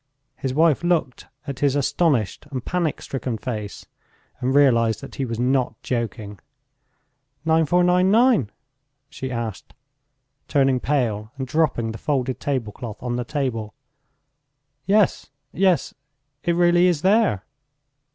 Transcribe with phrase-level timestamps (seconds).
[0.35, 3.85] His wife looked at his astonished and panic stricken face,
[4.39, 6.39] and realized that he was not joking.
[7.45, 8.49] "9,499?"
[9.11, 9.75] she asked,
[10.47, 13.75] turning pale and dropping the folded tablecloth on the table.
[14.87, 15.93] "Yes, yes...
[16.43, 17.45] it really is there!"